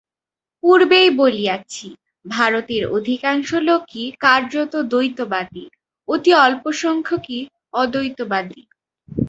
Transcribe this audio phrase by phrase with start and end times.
[0.63, 1.87] পূর্বেই বলিয়াছি,
[2.25, 5.65] ভারতের অধিকাংশ লোকই কার্যত দ্বৈতবাদী,
[6.07, 7.39] অতি অল্পসংখ্যকই
[7.73, 8.61] অদ্বৈতবাদী।